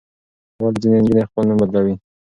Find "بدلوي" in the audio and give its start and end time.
1.61-1.95